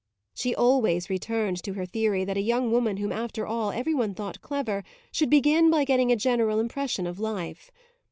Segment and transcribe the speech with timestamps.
[0.33, 4.15] She always returned to her theory that a young woman whom after all every one
[4.15, 7.69] thought clever should begin by getting a general impression of life.